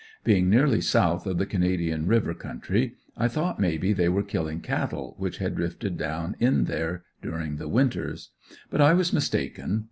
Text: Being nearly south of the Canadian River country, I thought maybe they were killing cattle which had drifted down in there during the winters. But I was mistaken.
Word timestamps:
Being 0.23 0.49
nearly 0.49 0.81
south 0.81 1.27
of 1.27 1.37
the 1.37 1.45
Canadian 1.45 2.07
River 2.07 2.33
country, 2.33 2.95
I 3.15 3.27
thought 3.27 3.59
maybe 3.59 3.93
they 3.93 4.09
were 4.09 4.23
killing 4.23 4.59
cattle 4.59 5.13
which 5.19 5.37
had 5.37 5.53
drifted 5.55 5.95
down 5.95 6.35
in 6.39 6.63
there 6.63 7.03
during 7.21 7.57
the 7.57 7.67
winters. 7.67 8.31
But 8.71 8.81
I 8.81 8.95
was 8.95 9.13
mistaken. 9.13 9.79